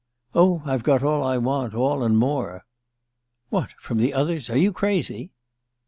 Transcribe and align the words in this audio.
"Oh, 0.33 0.63
I've 0.65 0.81
got 0.81 1.03
all 1.03 1.23
I 1.23 1.37
want 1.37 1.75
all 1.75 2.01
and 2.01 2.17
more!" 2.17 2.65
"What 3.49 3.69
from 3.73 3.99
the 3.99 4.15
others? 4.15 4.49
Are 4.49 4.57
you 4.57 4.73
crazy?" 4.73 5.29